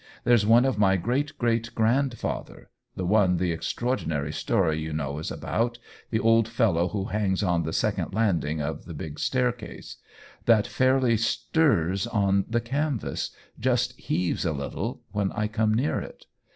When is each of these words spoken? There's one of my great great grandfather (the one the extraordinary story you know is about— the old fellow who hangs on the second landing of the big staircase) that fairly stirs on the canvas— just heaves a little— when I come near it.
There's 0.23 0.47
one 0.47 0.65
of 0.65 0.79
my 0.79 0.97
great 0.97 1.37
great 1.37 1.75
grandfather 1.75 2.71
(the 2.95 3.05
one 3.05 3.37
the 3.37 3.51
extraordinary 3.51 4.33
story 4.33 4.79
you 4.79 4.93
know 4.93 5.19
is 5.19 5.29
about— 5.29 5.77
the 6.09 6.19
old 6.19 6.47
fellow 6.47 6.87
who 6.87 7.05
hangs 7.13 7.43
on 7.43 7.61
the 7.61 7.71
second 7.71 8.11
landing 8.11 8.63
of 8.63 8.85
the 8.85 8.95
big 8.95 9.19
staircase) 9.19 9.97
that 10.45 10.65
fairly 10.65 11.17
stirs 11.17 12.07
on 12.07 12.45
the 12.49 12.61
canvas— 12.61 13.29
just 13.69 13.93
heaves 13.99 14.43
a 14.43 14.53
little— 14.53 15.01
when 15.11 15.31
I 15.33 15.47
come 15.47 15.71
near 15.75 15.99
it. 15.99 16.25